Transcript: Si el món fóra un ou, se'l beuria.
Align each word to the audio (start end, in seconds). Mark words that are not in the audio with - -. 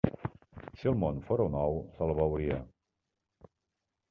Si 0.79 0.89
el 0.91 0.97
món 1.03 1.19
fóra 1.27 1.45
un 1.49 1.57
ou, 1.65 1.77
se'l 1.99 2.15
beuria. 2.21 2.59